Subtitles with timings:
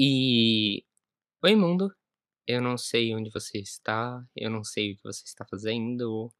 [0.00, 0.84] E
[1.42, 1.92] oi mundo,
[2.46, 6.32] eu não sei onde você está, eu não sei o que você está fazendo,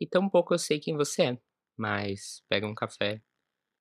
[0.00, 1.38] e tampouco eu sei quem você é,
[1.76, 3.20] mas pega um café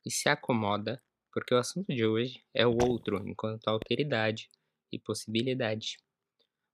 [0.03, 0.99] e se acomoda,
[1.31, 4.49] porque o assunto de hoje é o outro enquanto alteridade
[4.91, 5.99] e possibilidade.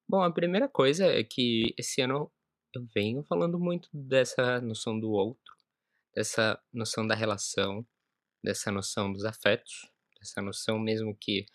[0.07, 2.31] Bom, a primeira coisa é que esse ano
[2.73, 5.53] eu venho falando muito dessa noção do outro,
[6.15, 7.85] dessa noção da relação,
[8.41, 11.45] dessa noção dos afetos, dessa noção mesmo que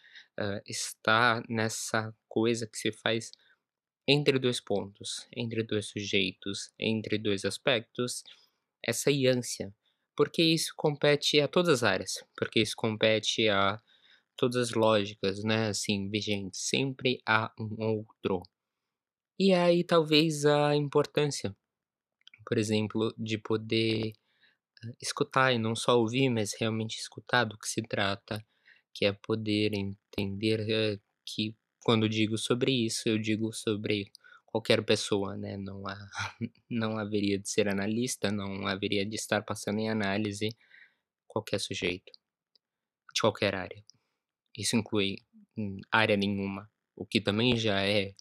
[0.41, 3.31] uh, está nessa coisa que se faz
[4.09, 8.25] entre dois pontos, entre dois sujeitos, entre dois aspectos,
[8.85, 9.73] essa ânsia,
[10.17, 13.81] porque isso compete a todas as áreas, porque isso compete a
[14.37, 18.43] todas as lógicas, né, assim, vigentes, sempre há um outro.
[19.39, 21.55] E aí talvez a importância,
[22.45, 24.13] por exemplo, de poder
[25.01, 28.45] escutar e não só ouvir, mas realmente escutar do que se trata,
[28.95, 29.73] que é poder
[30.21, 34.11] entender eh, que quando digo sobre isso, eu digo sobre
[34.47, 35.57] qualquer pessoa, né?
[35.57, 35.97] Não, há,
[36.71, 40.51] não haveria de ser analista, não haveria de estar passando em análise
[41.29, 42.13] qualquer sujeito,
[43.15, 43.85] de qualquer área.
[44.57, 45.19] Isso inclui
[45.57, 48.15] hum, área nenhuma, o que também já é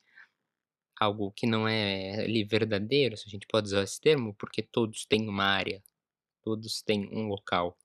[1.00, 5.06] algo que não é ali verdadeiro, se a gente pode usar esse termo, porque todos
[5.06, 5.82] têm uma área,
[6.44, 7.78] todos têm um local.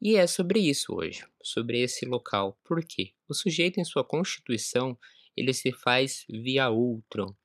[0.00, 2.58] E é sobre isso hoje, sobre esse local.
[2.64, 3.12] Por quê?
[3.28, 4.96] O sujeito em sua constituição,
[5.36, 7.36] ele se faz via outro.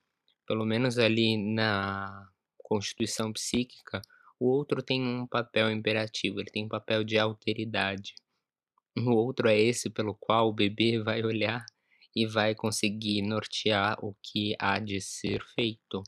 [0.46, 4.02] Pelo menos ali na constituição psíquica,
[4.40, 8.16] o outro tem um papel imperativo, ele tem um papel de alteridade.
[8.98, 11.66] O outro é esse pelo qual o bebê vai olhar
[12.14, 16.04] e vai conseguir nortear o que há de ser feito.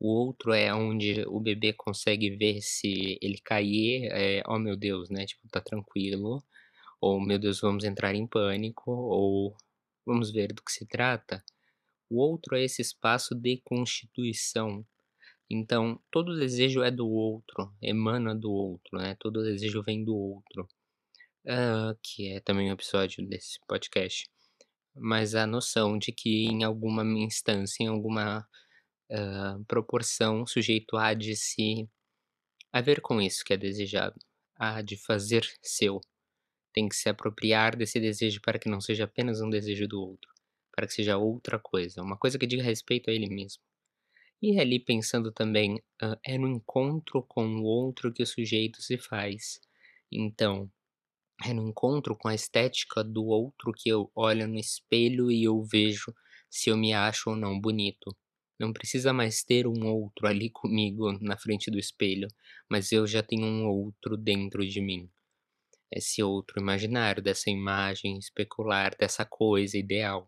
[0.00, 5.10] O outro é onde o bebê consegue ver se ele cair, é, oh meu Deus,
[5.10, 5.26] né?
[5.26, 6.42] Tipo, tá tranquilo.
[7.00, 8.90] Ou, meu Deus, vamos entrar em pânico.
[8.90, 9.56] Ou,
[10.06, 11.44] vamos ver do que se trata.
[12.10, 14.86] O outro é esse espaço de constituição.
[15.50, 19.16] Então, todo desejo é do outro, emana do outro, né?
[19.18, 20.68] Todo desejo vem do outro.
[21.44, 24.28] Uh, que é também um episódio desse podcast.
[24.94, 28.46] Mas a noção de que em alguma instância, em alguma
[29.10, 31.88] uh, proporção, o sujeito há de se
[32.72, 34.18] haver com isso que é desejado,
[34.56, 36.00] há de fazer seu.
[36.72, 40.30] Tem que se apropriar desse desejo para que não seja apenas um desejo do outro,
[40.74, 43.62] para que seja outra coisa, uma coisa que diga respeito a ele mesmo.
[44.40, 48.96] E ali pensando também, uh, é no encontro com o outro que o sujeito se
[48.96, 49.60] faz.
[50.12, 50.70] Então,
[51.44, 55.62] é no encontro com a estética do outro que eu olho no espelho e eu
[55.62, 56.14] vejo
[56.50, 58.16] se eu me acho ou não bonito.
[58.58, 62.28] Não precisa mais ter um outro ali comigo na frente do espelho,
[62.68, 65.08] mas eu já tenho um outro dentro de mim.
[65.90, 70.26] Esse outro imaginário, dessa imagem especular, dessa coisa ideal.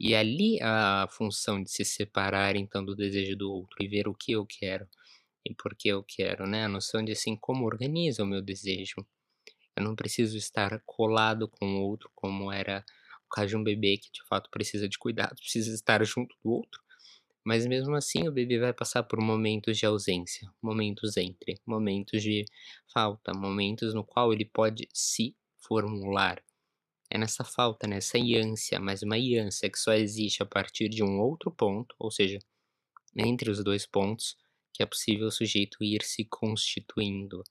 [0.00, 4.14] E ali a função de se separar então do desejo do outro e ver o
[4.14, 4.88] que eu quero
[5.44, 6.64] e por que eu quero, né?
[6.64, 9.06] A noção de assim como organiza o meu desejo.
[9.76, 12.84] Eu não preciso estar colado com o outro como era
[13.26, 16.50] o caso de um bebê que de fato precisa de cuidado, precisa estar junto do
[16.50, 16.80] outro
[17.44, 22.44] mas mesmo assim o bebê vai passar por momentos de ausência, momentos entre, momentos de
[22.92, 26.42] falta, momentos no qual ele pode se formular.
[27.10, 31.18] É nessa falta, nessa ânsia, mas uma ânsia que só existe a partir de um
[31.20, 32.38] outro ponto, ou seja,
[33.16, 34.36] entre os dois pontos,
[34.74, 37.42] que é possível o sujeito ir se constituindo.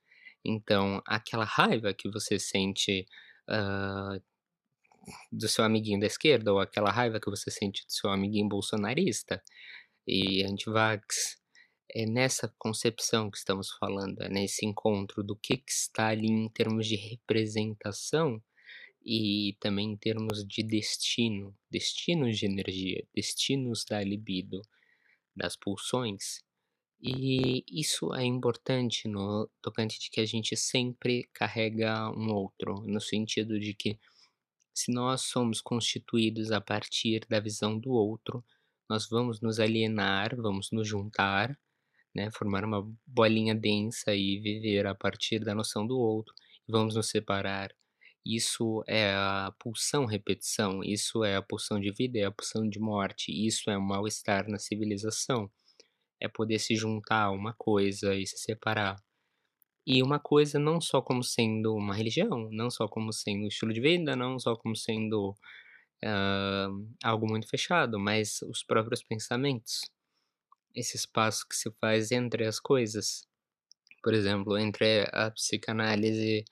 [0.45, 3.05] Então, aquela raiva que você sente
[3.49, 4.21] uh,
[5.31, 9.41] do seu amiguinho da esquerda, ou aquela raiva que você sente do seu amiguinho bolsonarista,
[10.07, 11.37] e antivax,
[11.93, 16.49] é nessa concepção que estamos falando, é nesse encontro do que, que está ali em
[16.49, 18.41] termos de representação
[19.05, 24.61] e também em termos de destino, destinos de energia, destinos da libido,
[25.35, 26.43] das pulsões.
[26.99, 32.99] E isso é importante no tocante de que a gente sempre carrega um outro, no
[32.99, 33.99] sentido de que
[34.73, 38.43] se nós somos constituídos a partir da visão do outro,
[38.89, 41.57] nós vamos nos alienar, vamos nos juntar,
[42.15, 46.33] né, formar uma bolinha densa e viver a partir da noção do outro,
[46.67, 47.71] vamos nos separar.
[48.25, 52.79] Isso é a pulsão repetição, isso é a pulsão de vida, é a pulsão de
[52.79, 55.49] morte, isso é o mal-estar na civilização.
[56.19, 58.97] É poder se juntar a uma coisa e se separar.
[59.85, 63.71] E uma coisa não só como sendo uma religião, não só como sendo um estilo
[63.71, 65.33] de vida, não só como sendo
[66.05, 69.81] uh, algo muito fechado, mas os próprios pensamentos.
[70.75, 73.27] Esse espaço que se faz entre as coisas.
[74.03, 76.45] Por exemplo, entre a psicanálise,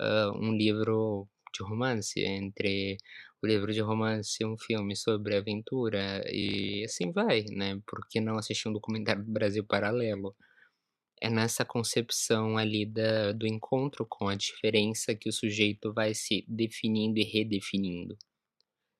[0.00, 2.96] uh, um livro de romance, entre
[3.42, 8.38] o livro de romance, um filme sobre aventura e assim vai, né, por que não
[8.38, 10.34] assistir um documentário do Brasil Paralelo?
[11.20, 16.44] É nessa concepção ali da do encontro com a diferença que o sujeito vai se
[16.48, 18.16] definindo e redefinindo.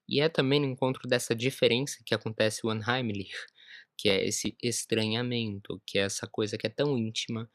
[0.08, 3.32] E é também no encontro dessa diferença que acontece o Unheimlich,
[3.96, 7.50] que é esse estranhamento, que é essa coisa que é tão íntima,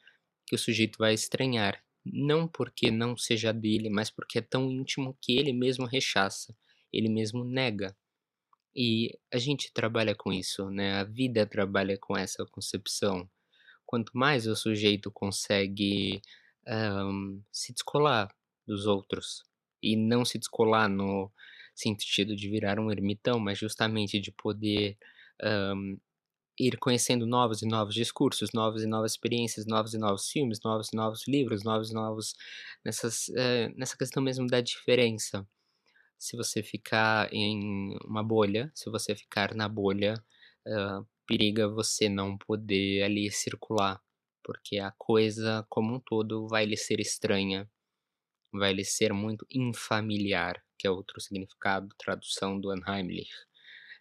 [0.47, 5.17] que o sujeito vai estranhar, não porque não seja dele, mas porque é tão íntimo
[5.21, 6.55] que ele mesmo rechaça,
[6.91, 7.95] ele mesmo nega.
[8.75, 13.29] E a gente trabalha com isso, né, a vida trabalha com essa concepção.
[13.85, 16.21] Quanto mais o sujeito consegue,
[16.67, 18.29] hã, se descolar
[18.67, 19.43] dos outros,
[19.81, 21.31] e não se descolar no
[21.79, 24.97] sentido de virar um ermitão, mas justamente de poder,
[25.43, 25.75] hã,
[26.59, 30.89] ir conhecendo novos e novos discursos, novas e novas experiências, novos e novos filmes, novos
[30.93, 32.33] e novos livros, novos e novos
[32.85, 35.47] nessas, eh, nessa questão mesmo da diferença.
[36.17, 40.15] Se você ficar em uma bolha, se você ficar na bolha,
[40.67, 44.01] hã, periga você não poder ali circular,
[44.43, 47.69] porque a coisa como um todo vai lhe ser estranha,
[48.53, 53.31] vai lhe ser muito infamiliar, que é outro significado, tradução do Unheimlich.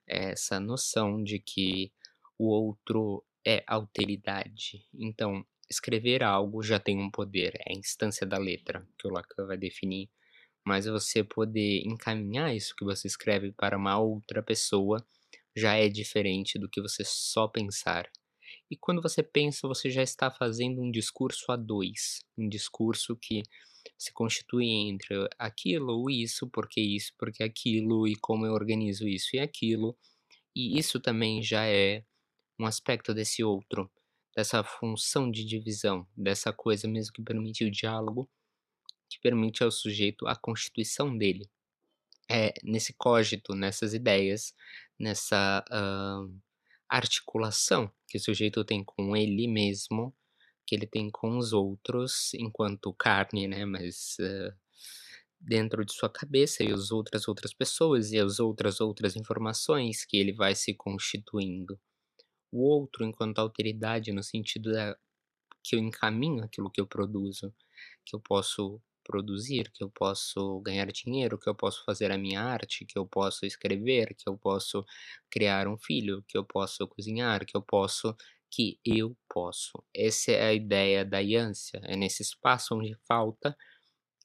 [0.08, 1.92] É essa noção de que
[2.38, 4.86] o outro é alteridade.
[4.94, 9.46] Então, escrever algo já tem um poder, é a instância da letra, que o Lacan
[9.46, 10.08] vai definir,
[10.64, 15.06] mas você poder encaminhar isso que você escreve para uma outra pessoa,
[15.56, 18.10] já é diferente do que você só pensar.
[18.70, 23.42] E quando você pensa, você já está fazendo um discurso a 2, um discurso que
[23.98, 29.38] se constitui entre aquilo isso, porque isso, porque aquilo, e como eu organizo isso e
[29.38, 29.96] aquilo,
[30.54, 32.04] e isso também já é
[32.58, 33.90] um aspecto desse outro,
[34.34, 38.28] dessa função de divisão, dessa coisa mesmo que permite o diálogo,
[39.08, 41.48] que permite ao sujeito a constituição dele.
[42.30, 44.54] É nesse cogito, nessas ideias,
[44.98, 46.28] nessa, hã,
[46.88, 50.14] articulação que o sujeito tem com ele mesmo,
[50.66, 54.54] que ele tem com os outros enquanto carne, né, mas, hã,
[55.40, 60.16] dentro de sua cabeça e as outras outras pessoas e as outras outras informações que
[60.16, 61.78] ele vai se constituindo.
[62.52, 64.96] O outro enquanto alteridade no sentido da
[65.64, 67.54] que eu encaminho aquilo que eu produzo,
[68.04, 72.42] que eu posso produzir, que eu posso ganhar dinheiro, que eu posso fazer a minha
[72.42, 74.84] arte, que eu posso escrever, que eu posso
[75.30, 78.16] criar um filho, que eu posso cozinhar, que eu posso
[78.50, 79.82] que eu posso.
[79.94, 83.56] Essa é a ideia da Iância, é nesse espaço onde falta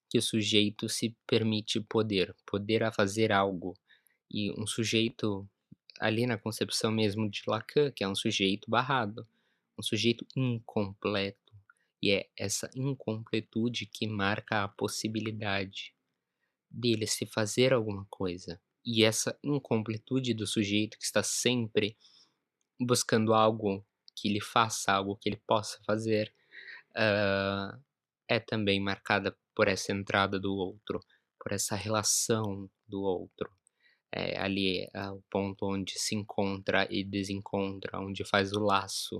[0.10, 3.74] que o sujeito se permite poder, poder a fazer algo.
[4.30, 5.50] E um sujeito
[6.00, 9.26] ali na concepção mesmo de Lacan, que é um sujeito barrado,
[9.78, 11.40] um sujeito incompleto.
[12.02, 15.94] E é essa incompletude que marca a possibilidade
[16.70, 18.60] dele se fazer alguma coisa.
[18.84, 21.96] E essa incompletude do sujeito que está sempre
[22.80, 23.86] buscando algo
[24.22, 26.34] que lhe faça algo que ele possa fazer,
[26.98, 27.80] hã,
[28.30, 31.00] é também marcada por essa entrada do outro,
[31.40, 33.50] por essa relação do outro.
[34.14, 39.20] É ali, é o ponto onde se encontra e desencontra, onde faz o laço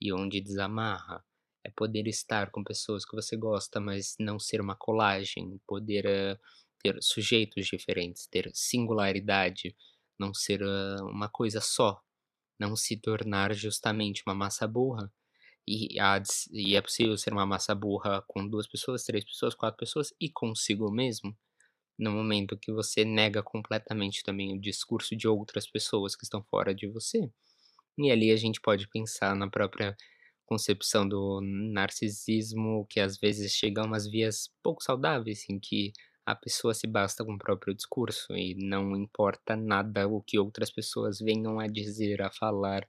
[0.00, 1.24] e onde desamarra.
[1.64, 6.38] É poder estar com pessoas que você gosta, mas não ser uma colagem, poder, hã,
[6.82, 9.74] ter sujeitos diferentes, ter singularidade,
[10.18, 12.00] não ser, hã, uma coisa só,
[12.58, 15.12] não se tornar justamente uma massa burra,
[15.68, 16.22] e há
[16.52, 20.30] e é possível ser uma massa burra com 2 pessoas, 3 pessoas, 4 pessoas e
[20.30, 21.36] consigo mesmo,
[21.98, 26.74] no momento que você nega completamente também o discurso de outras pessoas que estão fora
[26.74, 27.30] de você.
[27.98, 29.96] E ali a gente pode pensar na própria
[30.46, 35.92] concepção do narcisismo, que às vezes chega a umas vias pouco saudáveis, em que
[36.28, 40.70] a pessoa se basta com o próprio discurso e não importa nada o que outras
[40.70, 42.86] pessoas venham a dizer, a falar.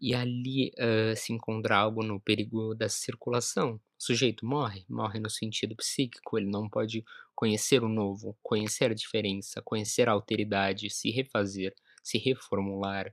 [0.00, 3.74] E ali, hã, se encontra algo no perigo da circulação.
[3.76, 7.04] O sujeito morre, morre no sentido psíquico, ele não pode
[7.36, 13.12] conhecer o novo, conhecer a diferença, conhecer a alteridade, se refazer, se reformular.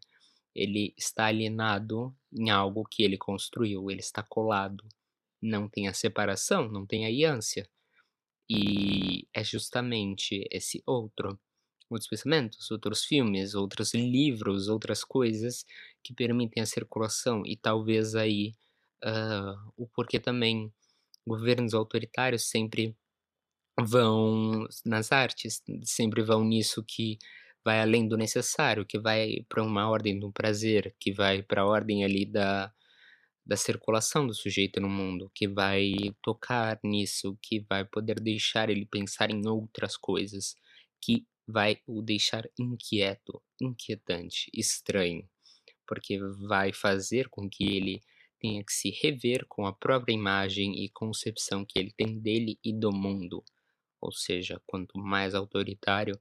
[0.55, 4.83] Ele está alienado em algo que ele construiu, ele está colado.
[5.39, 7.69] Não tem a separação, não tem a Iância.
[8.49, 11.39] E é justamente esse outro,
[11.89, 15.65] outros pensamentos, outros filmes, outros livros, outras coisas
[16.03, 18.53] que permitem a circulação e talvez aí,
[19.03, 20.71] hã, o porquê também
[21.27, 22.95] governos autoritários sempre
[23.79, 27.17] vão nas artes, sempre vão nisso que
[27.63, 31.65] vai além do necessário, que vai para uma ordem do prazer, que vai para a
[31.65, 32.73] ordem ali da
[33.47, 38.85] da circulação do sujeito no mundo, que vai tocar nisso, que vai poder deixar ele
[38.85, 40.53] pensar em outras coisas,
[41.01, 45.27] que vai o deixar inquieto, inquietante, estranho,
[45.87, 48.01] porque vai fazer com que ele
[48.37, 52.77] tenha que se rever com a própria imagem e concepção que ele tem dele e
[52.77, 53.43] do mundo.
[54.01, 56.19] Ou seja, quanto mais autoritário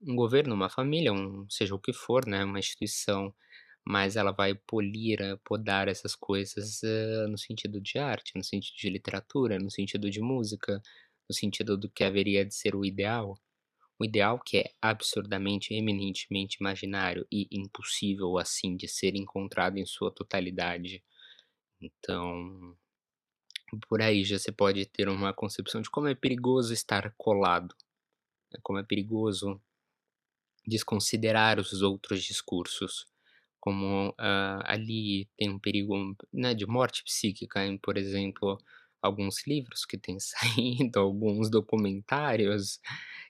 [0.00, 3.32] um governo, uma família, um seja o que for, né, uma instituição,
[3.84, 8.76] mais ela vai polir, eh, podar essas coisas, hã, no sentido de arte, no sentido
[8.76, 10.80] de literatura, no sentido de música,
[11.28, 13.38] no sentido do que haveria de ser o ideal.
[13.98, 20.12] O ideal que é absurdamente, eminentemente imaginário e impossível, assim, de ser encontrado em sua
[20.12, 21.02] totalidade.
[21.80, 22.76] Então,
[23.88, 27.74] por aí já você pode ter uma concepção de como é perigoso estar colado,
[28.52, 29.60] né, como é perigoso
[30.66, 33.06] desconsiderar os outros discursos,
[33.62, 35.94] como, hã, ali tem um perigo,
[36.32, 38.58] né, de morte psíquica em, por exemplo,
[39.00, 40.18] alguns livros que têm
[40.90, 42.80] saído, alguns documentários,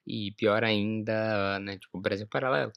[0.07, 2.73] e pior ainda, né, tipo Brasil Paralelo.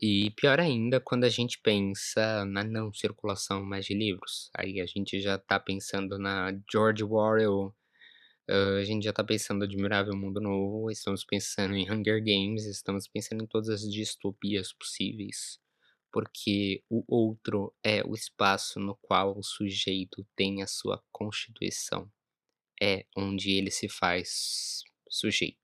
[0.00, 4.86] E pior ainda quando a gente pensa na não circulação mais de livros, aí a
[4.86, 7.74] gente já tá pensando na George Orwell,
[8.48, 13.08] hã, a gente já tá pensando Admirável Mundo Novo, estamos pensando em Hunger Games, estamos
[13.08, 15.58] pensando em todas as distopias possíveis,
[16.12, 22.10] porque o outro é o espaço no qual o sujeito tem a sua constituição,
[22.80, 25.58] é onde ele se faz sujeito.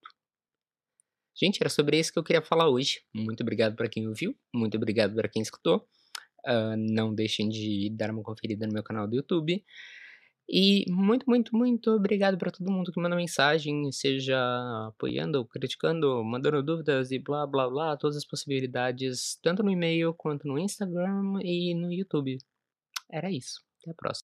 [1.36, 3.02] Gente, era sobre isso que eu queria falar hoje.
[3.14, 5.86] Muito obrigado pra quem ouviu, muito obrigado pra quem escutou.
[6.46, 9.64] Hã, não deixem de dar uma conferida no meu canal do YouTube.
[10.50, 14.38] E muito, muito, muito obrigado pra todo mundo que mandou mensagem, seja
[14.88, 20.48] apoiando criticando, mandando dúvidas e blá blá blá, todas as possibilidades, tanto no e-mail quanto
[20.48, 22.38] no Instagram e no YouTube.
[23.10, 24.28] Era isso, até a próxima.